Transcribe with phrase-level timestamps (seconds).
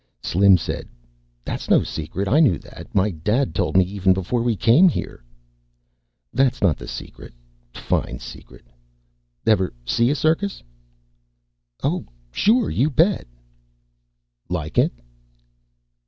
[0.23, 0.87] Slim said,
[1.45, 2.27] "That's no secret.
[2.27, 2.87] I knew that.
[2.95, 5.23] My Dad told me even before we came here"
[6.33, 7.35] "That's not the secret.
[7.75, 8.65] Fine secret!
[9.45, 10.63] Ever see a circus?"
[11.83, 12.71] "Oh, sure.
[12.71, 13.27] You bet."
[14.49, 14.91] "Like it?"